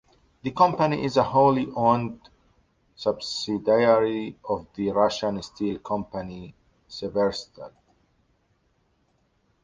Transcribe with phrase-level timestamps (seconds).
[0.41, 2.27] The company is a wholly owned
[2.95, 6.55] subsidiary of the Russian steel company
[6.89, 7.71] Severstal.